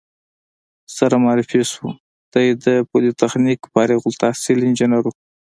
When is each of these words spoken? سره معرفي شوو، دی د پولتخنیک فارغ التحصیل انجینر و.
سره 0.97 1.15
معرفي 1.23 1.61
شوو، 1.71 1.91
دی 2.33 2.47
د 2.63 2.65
پولتخنیک 2.89 3.59
فارغ 3.73 4.01
التحصیل 4.09 4.59
انجینر 4.67 5.03
و. 5.05 5.13